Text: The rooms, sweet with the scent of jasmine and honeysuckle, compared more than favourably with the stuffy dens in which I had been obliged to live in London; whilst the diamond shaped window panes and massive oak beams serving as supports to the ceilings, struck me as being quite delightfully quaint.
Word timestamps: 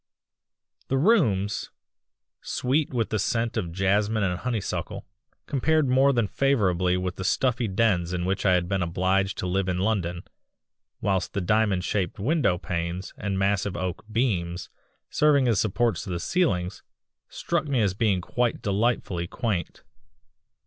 The 0.87 0.97
rooms, 0.97 1.69
sweet 2.41 2.91
with 2.91 3.11
the 3.11 3.19
scent 3.19 3.55
of 3.55 3.71
jasmine 3.71 4.23
and 4.23 4.39
honeysuckle, 4.39 5.05
compared 5.45 5.87
more 5.87 6.11
than 6.11 6.25
favourably 6.27 6.97
with 6.97 7.17
the 7.17 7.23
stuffy 7.23 7.67
dens 7.67 8.11
in 8.11 8.25
which 8.25 8.43
I 8.43 8.53
had 8.53 8.67
been 8.67 8.81
obliged 8.81 9.37
to 9.37 9.45
live 9.45 9.69
in 9.69 9.77
London; 9.77 10.23
whilst 11.01 11.33
the 11.33 11.39
diamond 11.41 11.83
shaped 11.83 12.17
window 12.17 12.57
panes 12.57 13.13
and 13.15 13.37
massive 13.37 13.77
oak 13.77 14.03
beams 14.11 14.71
serving 15.11 15.47
as 15.47 15.59
supports 15.59 16.03
to 16.05 16.09
the 16.09 16.19
ceilings, 16.19 16.81
struck 17.29 17.67
me 17.67 17.79
as 17.81 17.93
being 17.93 18.21
quite 18.21 18.63
delightfully 18.63 19.27
quaint. 19.27 19.83